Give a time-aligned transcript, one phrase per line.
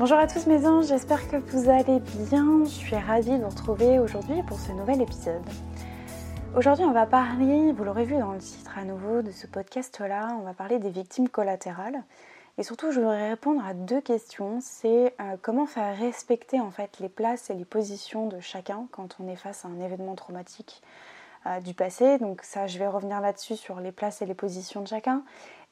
[0.00, 2.64] Bonjour à tous mes anges, j'espère que vous allez bien.
[2.64, 5.42] Je suis ravie de vous retrouver aujourd'hui pour ce nouvel épisode.
[6.56, 10.38] Aujourd'hui, on va parler, vous l'aurez vu dans le titre à nouveau de ce podcast-là,
[10.40, 12.02] on va parler des victimes collatérales.
[12.56, 14.60] Et surtout, je voudrais répondre à deux questions.
[14.62, 19.18] C'est euh, comment faire respecter en fait les places et les positions de chacun quand
[19.22, 20.80] on est face à un événement traumatique
[21.44, 22.16] euh, du passé.
[22.16, 25.24] Donc ça, je vais revenir là-dessus sur les places et les positions de chacun.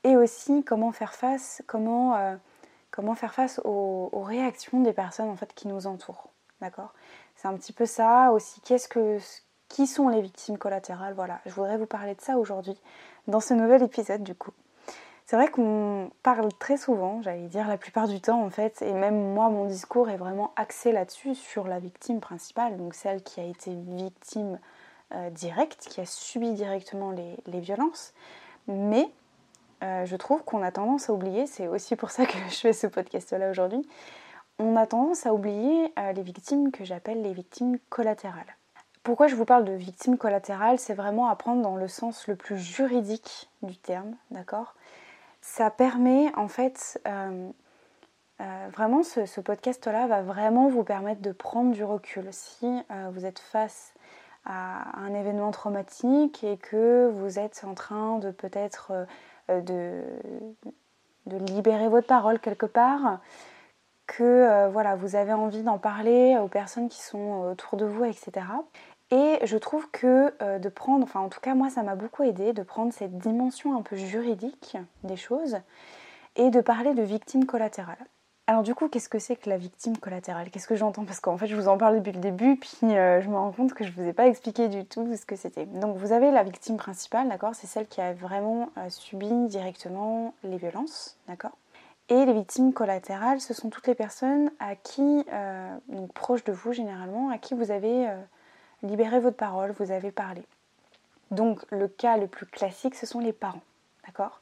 [0.04, 2.36] Et aussi comment faire face, comment euh,
[2.90, 6.28] comment faire face aux, réactions des personnes en fait qui nous entourent.
[6.60, 6.92] D'accord?
[7.36, 8.60] C'est un petit peu ça aussi.
[8.62, 9.18] Qu'est-ce que,
[9.68, 11.14] qui sont les victimes collatérales?
[11.14, 12.76] Voilà, je voudrais vous parler de ça aujourd'hui
[13.26, 14.52] dans ce nouvel épisode du coup.
[15.24, 18.94] C'est vrai qu'on parle très souvent, j'allais dire la plupart du temps en fait, et
[18.94, 23.38] même moi mon discours est vraiment axé là-dessus, sur la victime principale, donc celle qui
[23.38, 24.58] a été victime
[25.14, 28.14] euh, directe, qui a subi directement les, les violences.
[28.68, 29.10] Mais
[29.82, 32.72] euh, je trouve qu'on a tendance à oublier, c'est aussi pour ça que je fais
[32.72, 33.86] ce podcast-là aujourd'hui,
[34.58, 38.56] on a tendance à oublier euh, les victimes que j'appelle les victimes collatérales.
[39.04, 40.78] Pourquoi je vous parle de victimes collatérales?
[40.78, 44.74] C'est vraiment à prendre dans le sens le plus juridique du terme, d'accord?
[45.40, 47.48] Ça permet en fait, euh,
[48.72, 52.28] vraiment ce, ce podcast-là va vraiment vous permettre de prendre du recul.
[52.32, 52.66] Si
[53.12, 53.94] vous êtes face
[54.44, 58.92] à un événement traumatique et que vous êtes en train de peut-être
[59.50, 60.02] euh, de,
[61.26, 63.20] de libérer votre parole quelque part,
[64.06, 68.04] que euh, voilà, vous avez envie d'en parler aux personnes qui sont autour de vous,
[68.04, 68.46] etc.
[69.10, 72.24] Et je trouve que euh, de prendre, enfin en tout cas moi ça m'a beaucoup
[72.24, 75.58] aidé de prendre cette dimension un peu juridique des choses
[76.36, 77.96] et de parler de victime collatérale.
[78.48, 80.48] Alors du coup, qu'est-ce que c'est que la victime collatérale?
[80.48, 81.04] Qu'est-ce que j'entends?
[81.04, 83.52] Parce qu'en fait, je vous en parle depuis le début, puis euh, je me rends
[83.52, 85.66] compte que je ne vous ai pas expliqué du tout ce que c'était.
[85.66, 87.54] Donc vous avez la victime principale, d'accord?
[87.54, 91.58] C'est celle qui a vraiment euh, subi directement les violences, d'accord?
[92.08, 96.52] Et les victimes collatérales, ce sont toutes les personnes à qui, euh, donc proches de
[96.52, 98.08] vous généralement, à qui vous avez
[98.82, 100.42] libéré votre parole, vous avez parlé.
[101.30, 103.60] Donc le cas le plus classique, ce sont les parents,
[104.06, 104.40] d'accord?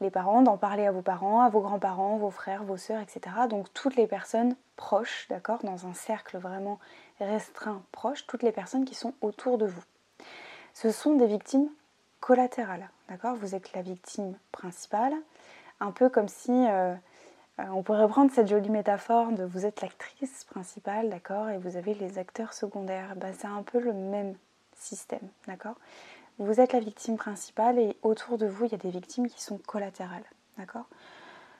[0.00, 3.36] Les parents, d'en parler à vos parents, à vos grands-parents, vos frères, vos sœurs, etc.
[3.48, 6.78] Donc toutes les personnes proches, d'accord, dans un cercle vraiment
[7.20, 9.82] restreint, proche, toutes les personnes qui sont autour de vous.
[10.72, 11.68] Ce sont des victimes
[12.20, 13.36] collatérales, d'accord?
[13.36, 15.14] Vous êtes la victime principale,
[15.80, 16.94] un peu comme si euh,
[17.60, 21.76] euh, on pourrait prendre cette jolie métaphore de vous êtes l'actrice principale, d'accord, et vous
[21.76, 23.14] avez les acteurs secondaires.
[23.16, 24.34] Bah, c'est un peu le même
[24.76, 25.76] système, d'accord?
[26.38, 29.42] Vous êtes la victime principale et autour de vous, il y a des victimes qui
[29.42, 30.24] sont collatérales.
[30.58, 30.86] D'accord?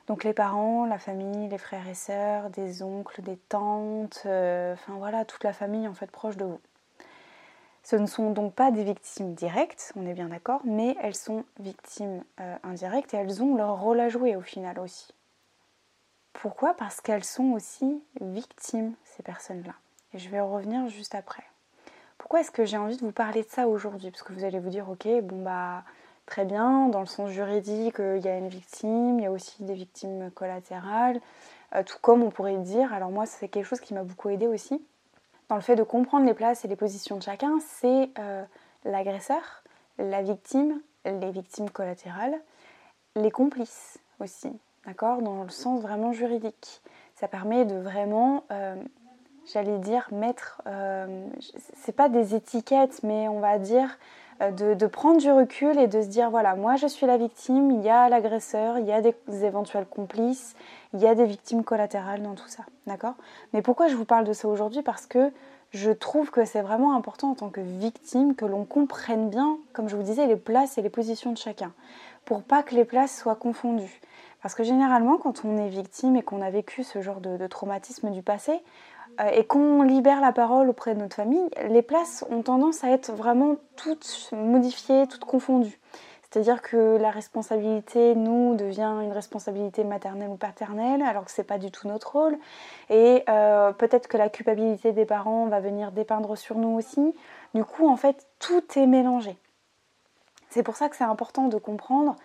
[0.07, 4.93] Donc les parents, la famille, les frères et sœurs, des oncles, des tantes, euh, enfin
[4.97, 6.61] voilà, toute la famille en fait proche de vous.
[7.83, 11.45] Ce ne sont donc pas des victimes directes, on est bien d'accord, mais elles sont
[11.59, 15.13] victimes euh, indirectes et elles ont leur rôle à jouer au final aussi.
[16.33, 16.75] Pourquoi?
[16.75, 19.73] Parce qu'elles sont aussi victimes, ces personnes-là.
[20.13, 21.43] Et je vais en revenir juste après.
[22.25, 24.09] Pourquoi est-ce que j'ai envie de vous parler de ça aujourd'hui?
[24.09, 25.83] Parce que vous allez vous dire, ok, bon bah
[26.25, 29.61] très bien, dans le sens juridique, il y a une victime, il y a aussi
[29.61, 31.21] des victimes collatérales,
[31.75, 32.91] euh, tout comme on pourrait dire.
[32.95, 34.83] Alors moi, c'est quelque chose qui m'a beaucoup aidé aussi.
[35.49, 38.43] Dans le fait de comprendre les places et les positions de chacun, c'est euh,
[38.85, 39.61] l'agresseur,
[39.99, 42.41] la victime, les victimes collatérales,
[43.15, 44.51] les complices aussi,
[44.87, 45.21] d'accord?
[45.21, 46.81] Dans le sens vraiment juridique.
[47.17, 48.75] Ça permet de vraiment euh,
[49.51, 51.27] j'allais dire, mettre, euh,
[51.75, 53.97] c'est pas des étiquettes, mais on va dire
[54.41, 57.71] euh, de, prendre du recul et de se dire, voilà, moi je suis la victime,
[57.71, 60.55] il y a l'agresseur, il y a des, éventuels complices,
[60.93, 63.13] il y a des victimes collatérales dans tout ça, d'accord?
[63.53, 64.81] Mais pourquoi je vous parle de ça aujourd'hui?
[64.81, 65.31] Parce que
[65.71, 69.87] je trouve que c'est vraiment important en tant que victime que l'on comprenne bien, comme
[69.87, 71.71] je vous disais, les places et les positions de chacun,
[72.25, 74.01] pour pas que les places soient confondues.
[74.41, 78.11] Parce que généralement, quand on est victime et qu'on a vécu ce genre de traumatisme
[78.11, 78.61] du passé,
[79.31, 83.11] et qu'on libère la parole auprès de notre famille, les places ont tendance à être
[83.11, 85.79] vraiment toutes modifiées, toutes confondues.
[86.35, 91.45] C'est-à-dire que la responsabilité, nous, devient une responsabilité maternelle ou paternelle, alors que ce n'est
[91.45, 92.37] pas du tout notre rôle.
[92.89, 97.15] Et euh, peut-être que la culpabilité des parents va venir dépeindre sur nous aussi.
[97.53, 99.37] Du coup, en fait, tout est mélangé.
[100.49, 102.17] C'est pour ça que c'est important de comprendre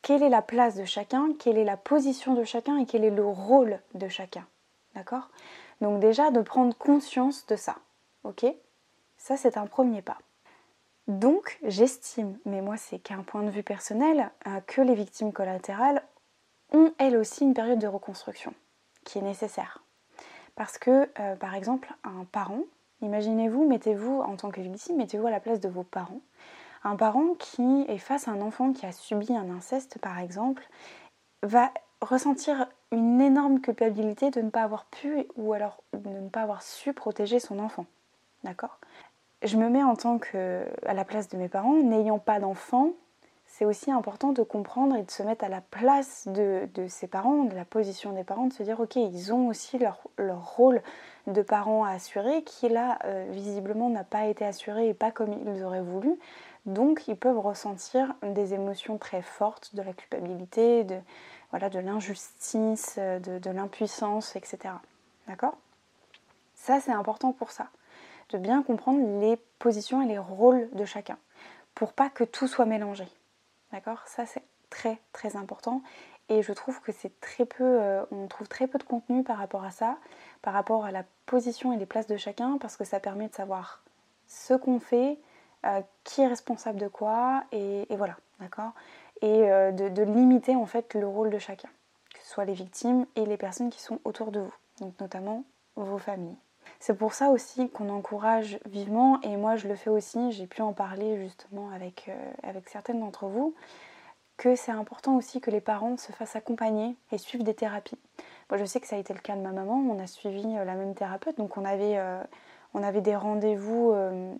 [0.00, 3.10] quelle est la place de chacun, quelle est la position de chacun et quel est
[3.10, 4.46] le rôle de chacun.
[4.94, 5.28] D'accord?
[5.80, 7.76] Donc déjà de prendre conscience de ça.
[8.24, 8.46] Ok?
[9.16, 10.18] Ça c'est un premier pas.
[11.08, 16.02] Donc j'estime, mais moi c'est qu'un point de vue personnel, euh, que les victimes collatérales
[16.72, 18.54] ont elles aussi une période de reconstruction
[19.04, 19.82] qui est nécessaire.
[20.54, 22.62] Parce que, euh, par exemple, un parent,
[23.02, 26.20] imaginez-vous, mettez-vous en tant que victime, mettez-vous à la place de vos parents.
[26.84, 30.68] Un parent qui est face à un enfant qui a subi un inceste, par exemple,
[31.42, 36.42] va ressentir une énorme culpabilité de ne pas avoir pu ou alors de ne pas
[36.42, 37.86] avoir su protéger son enfant.
[38.44, 38.78] D'accord?
[39.42, 42.92] Je me mets en tant que à la place de mes parents, n'ayant pas d'enfant,
[43.46, 47.44] c'est aussi important de comprendre et de se mettre à la place de, ses parents,
[47.44, 50.00] de la position des parents, de se dire ok, ils ont aussi leur,
[50.56, 50.80] rôle
[51.26, 55.32] de parents à assurer, qui là euh, visiblement n'a pas été assuré et pas comme
[55.32, 56.16] ils auraient voulu.
[56.66, 60.96] Donc ils peuvent ressentir des émotions très fortes, de la culpabilité, de
[61.50, 64.74] voilà, de l'injustice, de, de l'impuissance, etc.
[65.28, 65.56] D'accord?
[66.54, 67.68] Ça c'est important pour ça,
[68.30, 71.18] de bien comprendre les positions et les rôles de chacun,
[71.74, 73.08] pour pas que tout soit mélangé.
[73.72, 74.02] D'accord?
[74.06, 75.82] Ça c'est très très important
[76.30, 79.36] et je trouve que c'est très peu, euh, on trouve très peu de contenu par
[79.36, 79.98] rapport à ça,
[80.42, 83.34] par rapport à la position et les places de chacun, parce que ça permet de
[83.34, 83.82] savoir
[84.28, 85.18] ce qu'on fait,
[85.66, 88.70] euh, qui est responsable de quoi, et, voilà, d'accord?
[89.22, 91.68] Et euh, de, limiter en fait le rôle de chacun,
[92.14, 95.44] que ce soit les victimes et les personnes qui sont autour de vous, donc notamment
[95.76, 96.36] vos familles.
[96.78, 100.62] C'est pour ça aussi qu'on encourage vivement, et moi je le fais aussi, j'ai pu
[100.62, 103.54] en parler justement avec, euh, avec certaines d'entre vous,
[104.36, 107.98] que c'est important aussi que les parents se fassent accompagner et suivent des thérapies.
[108.48, 110.46] Moi je sais que ça a été le cas de ma maman, on a suivi
[110.56, 111.98] euh, la même thérapeute, donc on avait,
[112.74, 113.92] on avait des rendez-vous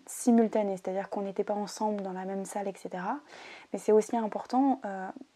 [0.05, 3.03] simultanés, c'est-à-dire qu'on n'était pas ensemble dans la même salle, etc.
[3.73, 4.79] Mais c'est aussi important,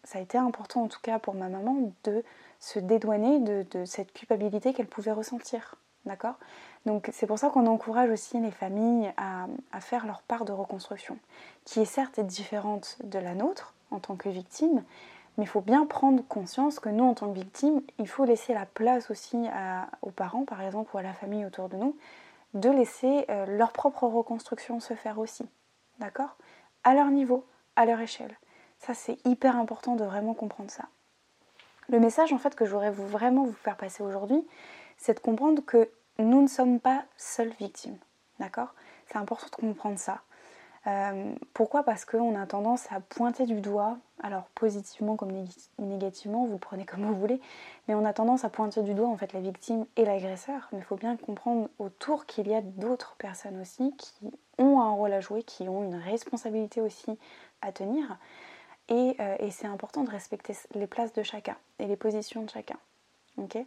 [0.04, 2.24] ça a été important en tout cas pour ma maman, de
[2.60, 5.76] se dédouaner de, cette culpabilité qu'elle pouvait ressentir.
[6.04, 6.34] D'accord?
[6.84, 9.46] Donc c'est pour ça qu'on encourage aussi les familles à,
[9.80, 11.18] faire leur part de reconstruction,
[11.64, 14.84] qui est certes différente de la nôtre en tant que victime,
[15.36, 18.54] mais il faut bien prendre conscience que nous, en tant que victime, il faut laisser
[18.54, 19.36] la place aussi
[20.02, 21.96] aux parents, par exemple, ou à la famille autour de nous,
[22.56, 25.44] de laisser euh, leur propre reconstruction se faire aussi.
[25.98, 26.36] D'accord?
[26.84, 27.44] À leur niveau,
[27.76, 28.36] à leur échelle.
[28.78, 30.84] Ça, c'est hyper important de vraiment comprendre ça.
[31.88, 34.44] Le message, en fait, que j'aurais vraiment vous faire passer aujourd'hui,
[34.96, 35.88] c'est de comprendre que
[36.18, 37.98] nous ne sommes pas seules victimes.
[38.40, 38.74] D'accord?
[39.06, 40.20] C'est important de comprendre ça.
[40.86, 41.82] Euh, pourquoi?
[41.82, 45.32] Parce qu'on a tendance à pointer du doigt, alors positivement comme
[45.78, 47.40] négativement, vous prenez comme vous voulez,
[47.88, 50.68] mais on a tendance à pointer du doigt en fait la victime et l'agresseur.
[50.72, 54.90] Mais il faut bien comprendre autour qu'il y a d'autres personnes aussi qui ont un
[54.92, 57.18] rôle à jouer, qui ont une responsabilité aussi
[57.62, 58.16] à tenir.
[58.88, 62.50] Et, euh, et c'est important de respecter les places de chacun et les positions de
[62.50, 62.76] chacun.
[63.38, 63.58] ok?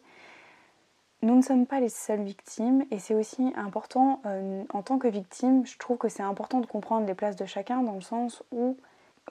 [1.22, 5.08] Nous ne sommes pas les seules victimes et c'est aussi important euh, en tant que
[5.08, 8.44] victime, je trouve que c'est important de comprendre les places de chacun dans le sens
[8.52, 8.78] où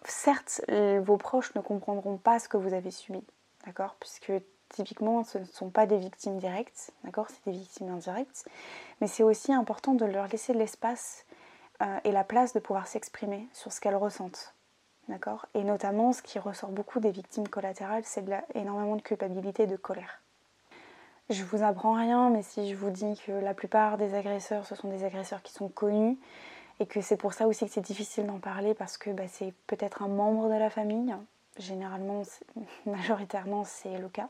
[0.04, 3.24] certes vos proches ne comprendront pas ce que vous avez subi,
[3.66, 3.96] d'accord?
[3.98, 4.32] Puisque
[4.68, 7.28] typiquement ce ne sont pas des victimes directes, d'accord?
[7.30, 8.46] C'est des victimes indirectes,
[9.00, 11.24] mais c'est aussi important de leur laisser l'espace
[11.80, 14.54] euh, et la place de pouvoir s'exprimer sur ce qu'elles ressentent.
[15.08, 15.46] D'accord?
[15.54, 18.24] Et notamment, ce qui ressort beaucoup des victimes collatérales, c'est
[18.54, 20.20] énormément de culpabilité et de colère.
[21.30, 24.74] Je vous apprends rien, mais si je vous dis que la plupart des agresseurs, ce
[24.74, 26.16] sont des agresseurs qui sont connus,
[26.80, 29.52] et que c'est pour ça aussi que c'est difficile d'en parler, parce que bah, c'est
[29.66, 31.14] peut-être un membre de la famille,
[31.58, 32.22] généralement,
[32.86, 34.28] majoritairement, c'est le cas.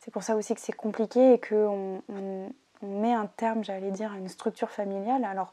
[0.00, 2.50] C'est pour ça aussi que c'est compliqué et qu'on on,
[2.82, 5.24] met un terme, j'allais dire, à une structure familiale.
[5.24, 5.52] Alors,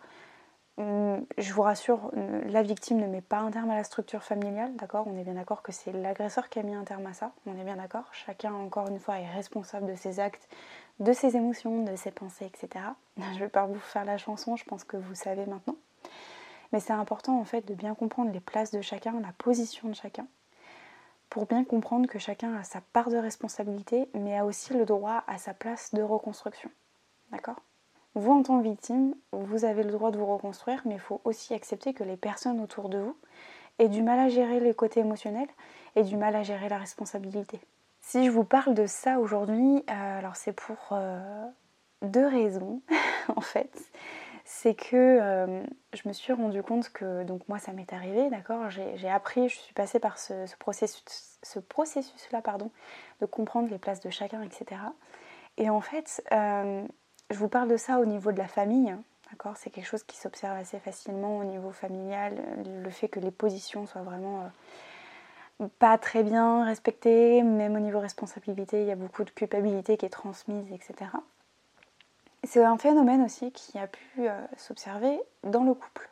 [1.37, 5.05] je vous rassure, la victime ne met pas un terme à la structure familiale, d'accord?
[5.07, 7.59] On est bien d'accord que c'est l'agresseur qui a mis un terme à ça, on
[7.59, 10.47] est bien d'accord Chacun, encore une fois, est responsable de ses actes,
[10.99, 12.85] de ses émotions, de ses pensées, etc.
[13.17, 15.75] Je ne vais pas vous faire la chanson, je pense que vous savez maintenant.
[16.71, 19.95] Mais c'est important en fait de bien comprendre les places de chacun, la position de
[19.95, 20.27] chacun,
[21.29, 25.23] pour bien comprendre que chacun a sa part de responsabilité, mais a aussi le droit
[25.27, 26.69] à sa place de reconstruction.
[27.31, 27.61] D'accord?
[28.15, 31.21] Vous, en tant que victime, vous avez le droit de vous reconstruire, mais il faut
[31.23, 33.15] aussi accepter que les personnes autour de vous
[33.79, 35.47] aient du mal à gérer les côtés émotionnels
[35.95, 37.59] et du mal à gérer la responsabilité.
[38.01, 41.47] Si je vous parle de ça aujourd'hui, euh, alors c'est pour euh,
[42.01, 42.81] deux raisons
[43.35, 43.71] en fait.
[44.43, 45.63] C'est que euh,
[45.93, 49.57] je me suis rendu compte que, donc moi ça m'est arrivé, d'accord, j'ai appris, je
[49.57, 52.71] suis passée par ce, processus, ce processus-là, pardon,
[53.21, 54.81] de comprendre les places de chacun, etc.
[55.57, 56.21] Et en fait,
[57.31, 58.95] je vous parle de ça au niveau de la famille,
[59.31, 59.55] d'accord?
[59.57, 62.35] C'est quelque chose qui s'observe assez facilement au niveau familial,
[62.83, 64.41] le fait que les positions soient vraiment
[65.61, 69.97] euh, pas très bien respecté, même au niveau responsabilité, il y a beaucoup de culpabilité
[69.97, 71.11] qui est transmise, etc.
[72.43, 76.09] C'est un phénomène aussi qui a pu euh, s'observer dans le couple.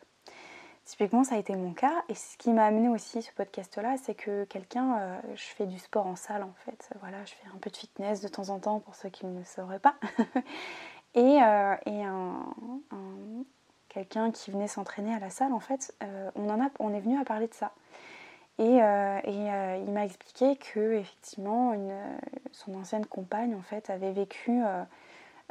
[0.84, 2.02] Typiquement, ça a été mon cas.
[2.08, 5.78] Et ce qui m'a amené aussi ce podcast-là, c'est que quelqu'un, euh, je fais du
[5.78, 6.90] sport en salle en fait.
[7.00, 9.38] Voilà, je fais un peu de fitness de temps en temps pour ceux qui ne
[9.38, 9.94] le sauraient pas.
[11.14, 11.74] et, euh,
[13.88, 15.94] quelqu'un qui venait s'entraîner à la salle, en fait,
[16.36, 17.72] on, en a, on est venu à parler de ça.
[18.58, 21.74] Et, et il m'a expliqué que effectivement,
[22.52, 24.62] son ancienne compagne en fait avait vécu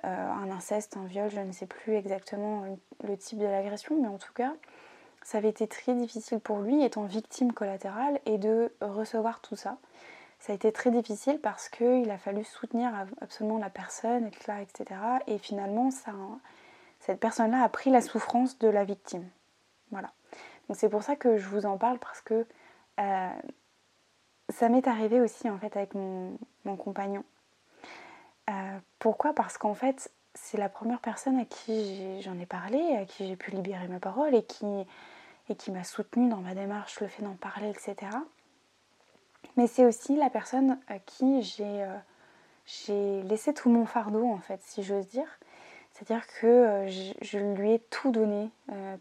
[0.06, 2.64] euh, un inceste, un viol, je ne sais plus exactement
[3.04, 4.54] le type de l'agression, mais en tout cas,
[5.24, 9.78] ça avait été très difficile pour lui, étant victime collatérale, et de recevoir tout ça.
[10.40, 12.92] Ça a été très difficile parce qu'il a fallu soutenir
[13.22, 15.00] absolument la personne, etc.
[15.28, 15.90] Et finalement,
[17.00, 19.28] cette personne-là a pris la souffrance de la victime.
[19.92, 20.12] Voilà.
[20.68, 22.46] Donc c'est pour ça que je vous en parle parce que
[23.00, 23.30] euh,
[24.50, 26.38] ça m'est arrivé aussi en fait avec mon
[26.78, 27.24] compagnon.
[28.50, 29.34] Euh, pourquoi?
[29.34, 33.36] Parce qu'en fait, c'est la première personne à qui j'en ai parlé, à qui j'ai
[33.36, 34.66] pu libérer ma parole et qui,
[35.50, 37.96] et qui m'a soutenue dans ma démarche, le fait d'en parler, etc.
[39.58, 41.86] Mais c'est aussi la personne à qui j'ai
[42.88, 45.40] euh, laissé tout mon fardeau, en fait, si j'ose dire.
[45.92, 48.50] C'est-à-dire que euh, je, lui ai tout donné,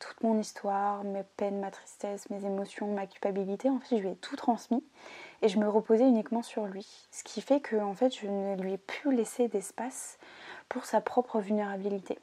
[0.01, 3.71] toute mon histoire, mes peines, ma tristesse, mes émotions, ma culpabilité.
[3.71, 4.83] En fait, je lui ai tout transmis
[5.43, 6.87] et je me reposais uniquement sur lui.
[7.11, 10.19] Ce qui fait que en fait, je ne lui ai plus laissé d'espace
[10.69, 12.19] pour sa propre vulnérabilité.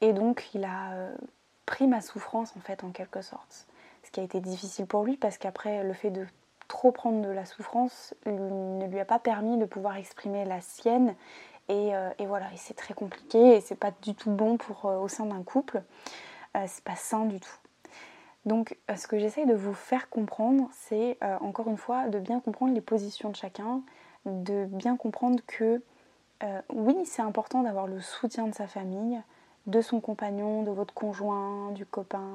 [0.00, 1.16] Et donc, il a euh,
[1.64, 3.66] pris ma souffrance en fait en quelque sorte.
[4.02, 6.26] Ce qui a été difficile pour lui parce qu'après, le fait de
[6.76, 11.14] trop prendre de la souffrance ne lui a pas permis de pouvoir exprimer la sienne.
[11.68, 14.98] Et, euh, voilà, et c'est très compliqué et c'est pas du tout bon pour euh,
[14.98, 15.82] au sein d'un couple.
[16.66, 17.58] c'est pas sain du tout.
[18.46, 22.20] Donc euh, ce que j'essaye de vous faire comprendre, c'est euh, encore une fois de
[22.20, 23.82] bien comprendre les positions de chacun,
[24.24, 25.82] de bien comprendre que
[26.42, 29.20] euh, oui, c'est important d'avoir le soutien de sa famille,
[29.66, 32.30] de son compagnon, de votre conjoint, du copain,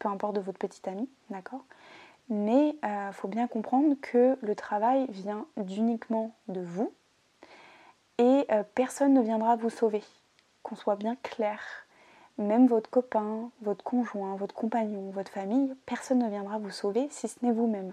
[0.00, 1.64] peu importe de votre petite amie, d'accord?
[2.30, 6.92] Mais il faut bien comprendre que le travail vient d'uniquement de vous
[8.18, 10.02] et personne ne viendra vous sauver.
[10.62, 11.60] Qu'on soit bien clair
[12.38, 17.28] même votre copain, votre conjoint, votre compagnon, votre famille, personne ne viendra vous sauver si
[17.28, 17.92] ce n'est vous-même.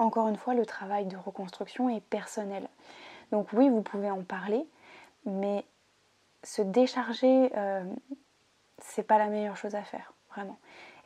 [0.00, 2.68] Encore une fois, le travail de reconstruction est personnel.
[3.32, 4.66] Donc oui, vous pouvez en parler,
[5.24, 5.64] mais
[6.42, 7.84] se décharger, euh,
[8.78, 10.58] c'est pas la meilleure chose à faire, vraiment.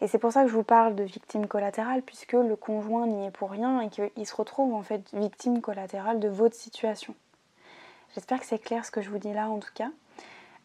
[0.02, 3.26] Et c'est pour ça que je vous parle de victime collatérale, puisque le conjoint n'y
[3.26, 7.14] est pour rien et qu'il se retrouve en fait victime collatérale de votre situation.
[8.14, 9.90] J'espère que c'est clair ce que je vous dis là en tout cas.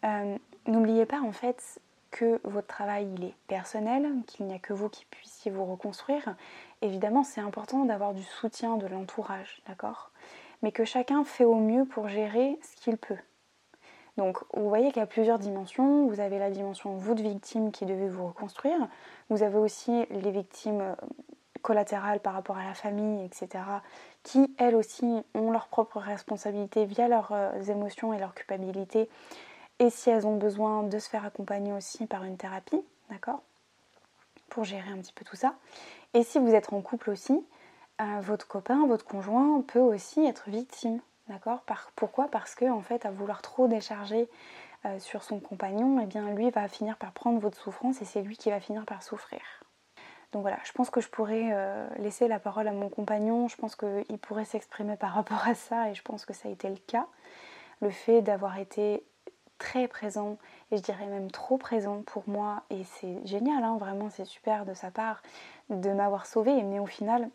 [0.03, 1.79] Euh, N'oubliez pas en fait
[2.12, 6.36] que votre travail il est personnel, qu'il n'y a que vous qui puissiez vous reconstruire.
[6.82, 10.12] Évidemment, c'est important d'avoir du soutien de l'entourage, d'accord?
[10.62, 13.20] Mais que chacun fait au mieux pour gérer ce qu'il peut.
[14.18, 16.08] Donc, vous voyez qu'il y a plusieurs dimensions.
[16.08, 18.88] Vous avez la dimension vous de victime qui devez vous reconstruire.
[19.30, 20.96] Vous avez aussi les victimes euh,
[21.62, 23.64] collatérales par rapport à la famille, etc.,
[24.24, 29.10] qui elles aussi ont leurs propres responsabilités via leurs euh, émotions et leur culpabilité
[29.80, 33.42] et si elles ont besoin de se faire accompagner aussi par une thérapie, d'accord
[34.50, 35.56] Pour gérer un petit peu tout ça.
[36.14, 37.46] Et si vous êtes en couple aussi,
[38.02, 41.64] euh, votre copain, votre conjoint peut aussi être victime, d'accord?
[41.96, 42.28] Pourquoi?
[42.30, 44.30] Parce que en fait, à vouloir trop décharger
[44.86, 48.22] euh, sur son compagnon, eh bien lui va finir par prendre votre souffrance et c'est
[48.22, 49.42] lui qui va finir par souffrir.
[50.34, 53.56] Donc voilà, je pense que je pourrais euh, laisser la parole à mon compagnon, je
[53.56, 56.70] pense qu'il pourrait s'exprimer par rapport à ça et je pense que ça a été
[56.70, 57.08] le cas.
[57.80, 59.04] Le fait d'avoir été
[59.58, 60.38] très présent
[60.72, 64.66] et je dirais même trop présent pour moi et c'est génial, hein, vraiment c'est super
[64.66, 65.22] de sa part
[65.70, 67.30] de m'avoir sauvé mais au final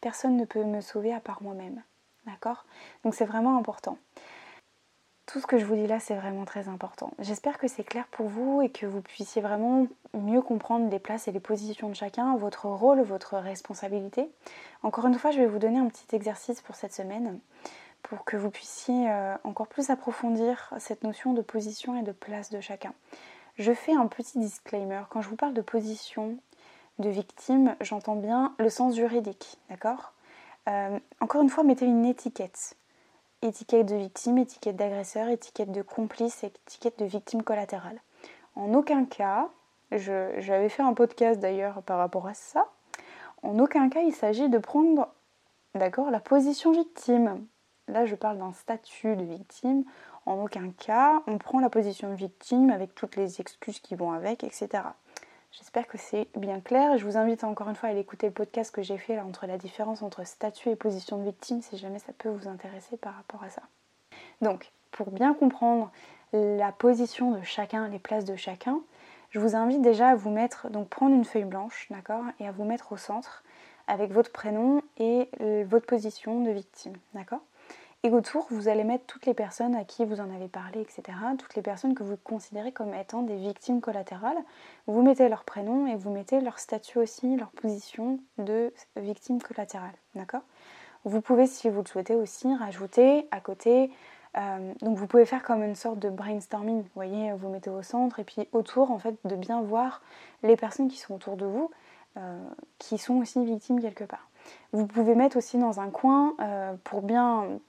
[0.00, 1.82] personne ne peut me sauver à part moi-même,
[2.26, 2.64] d'accord?
[3.04, 3.98] Donc c'est vraiment important.
[5.26, 7.12] Tout ce que je vous dis là c'est vraiment très important.
[7.18, 11.28] J'espère que c'est clair pour vous et que vous puissiez vraiment mieux comprendre les places
[11.28, 14.28] et les positions de chacun, votre rôle, votre responsabilité.
[14.82, 17.38] Encore une fois je vais vous donner un petit exercice pour cette semaine
[18.02, 22.50] pour que vous puissiez euh, encore plus approfondir cette notion de position et de place
[22.50, 22.92] de chacun.
[23.56, 25.02] Je fais un petit disclaimer.
[25.10, 26.36] Quand je vous parle de position
[26.98, 30.12] de victime, j'entends bien le sens juridique, d'accord?
[30.68, 32.76] Euh, Encore une fois, mettez une étiquette.
[33.42, 38.00] Étiquette de victime, étiquette d'agresseur, étiquette de complice, étiquette de victime collatérale.
[38.54, 39.48] En aucun cas,
[39.90, 42.68] j'avais fait un podcast d'ailleurs par rapport à ça,
[43.42, 45.08] en aucun cas il s'agit de prendre
[45.74, 47.44] d'accord la position victime.
[47.88, 49.84] Là, je parle d'un statut de victime.
[50.24, 54.12] En aucun cas, on prend la position de victime avec toutes les excuses qui vont
[54.12, 54.84] avec, etc.
[55.52, 56.96] J'espère que c'est bien clair.
[56.96, 59.46] Je vous invite encore une fois à écouter le podcast que j'ai fait là, entre
[59.46, 63.14] la différence entre statut et position de victime si jamais ça peut vous intéresser par
[63.14, 63.60] rapport à ça.
[64.40, 65.92] Donc, pour bien comprendre
[66.32, 68.80] la position de chacun, les places de chacun,
[69.28, 72.52] je vous invite déjà à vous mettre, donc prendre une feuille blanche, d'accord, et à
[72.52, 73.44] vous mettre au centre
[73.86, 75.28] avec votre prénom et
[75.64, 77.40] votre position de victime, d'accord?
[78.04, 81.02] Et autour, vous allez mettre toutes les personnes à qui vous en avez parlé, etc.,
[81.38, 84.38] toutes les personnes que vous considérez comme étant des victimes collatérales.
[84.88, 89.94] Vous mettez leur prénom et vous mettez leur statut aussi, leur position de victime collatérale,
[90.16, 90.42] d'accord?
[91.04, 93.90] Vous pouvez, si vous le souhaitez aussi, rajouter à côté
[94.36, 97.82] euh, donc vous pouvez faire comme une sorte de brainstorming, vous voyez, vous mettez au
[97.82, 100.00] centre et puis autour en fait de bien voir
[100.42, 101.70] les personnes qui sont autour de vous,
[102.16, 102.42] euh,
[102.78, 104.28] qui sont aussi victimes quelque part.
[104.72, 107.60] Vous pouvez mettre aussi dans un coin euh, pour bien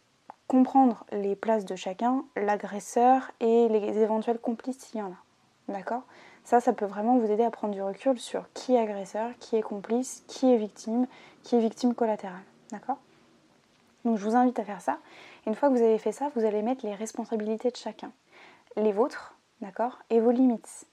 [0.47, 5.71] comprendre les places de chacun, l'agresseur et les éventuels complices s'il y en a.
[5.71, 6.03] D'accord?
[6.43, 9.55] Ça, ça peut vraiment vous aider à prendre du recul sur qui est agresseur, qui
[9.55, 11.07] est complice, qui est victime,
[11.41, 12.43] qui est victime collatérale.
[12.71, 12.97] D'accord?
[14.03, 14.99] Donc je vous invite à faire ça.
[15.47, 18.11] Une fois que vous avez fait ça, vous allez mettre les responsabilités de chacun.
[18.75, 19.99] Les vôtres, d'accord?
[20.09, 20.85] Et vos limites.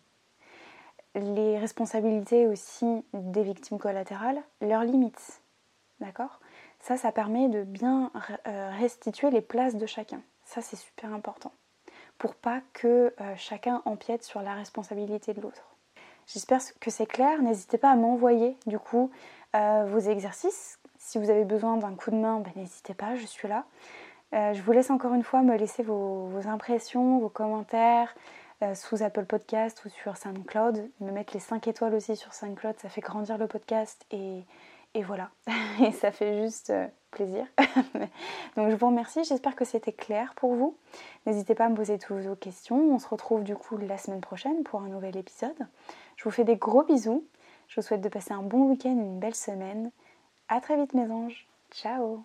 [1.17, 5.43] Les responsabilités aussi des victimes collatérales, leurs limites.
[5.99, 6.41] D'accord?
[6.81, 8.11] Ça, ça permet de bien
[8.47, 10.23] euh, restituer les places de chacun.
[10.45, 11.53] Ça, c'est super important.
[12.19, 15.77] Pour pas que euh, chacun empiète sur la responsabilité de l'autre.
[16.27, 17.43] J'espère que c'est clair.
[17.43, 19.11] N'hésitez pas à m'envoyer du coup
[19.55, 20.79] euh, vos exercices.
[20.99, 23.65] Si vous avez besoin d'un coup de main, ben, n'hésitez pas, je suis là.
[24.33, 28.15] Je vous laisse encore une fois me laisser vos, impressions, vos commentaires
[28.75, 30.89] sous Apple Podcast ou sur SoundCloud.
[31.01, 34.45] Me mettre les 5 étoiles aussi sur SoundCloud, ça fait grandir le podcast et,
[34.97, 35.31] voilà.
[35.85, 37.47] et ça fait juste euh, plaisir.
[38.57, 40.77] Donc je vous remercie, j'espère que c'était clair pour vous.
[41.27, 42.95] N'hésitez pas à me poser toutes vos questions.
[42.95, 45.67] On se retrouve du coup la semaine prochaine pour un nouvel épisode.
[46.17, 47.25] Je vous fais des gros bisous.
[47.69, 49.93] Je vous souhaite de passer un bon week-end, une belle semaine.
[50.49, 51.47] A très vite mes anges.
[51.71, 52.25] Ciao